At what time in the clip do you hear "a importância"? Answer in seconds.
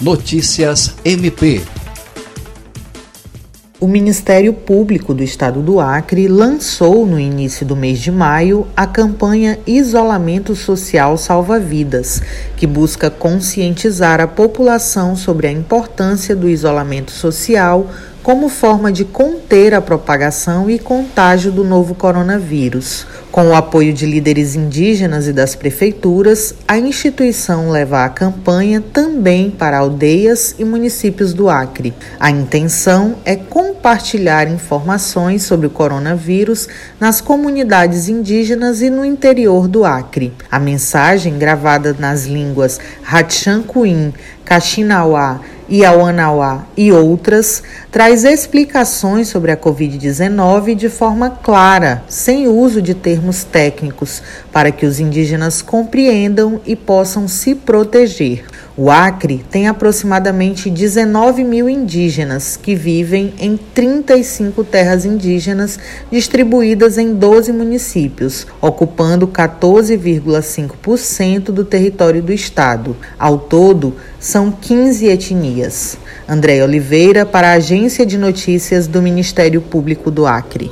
15.48-16.36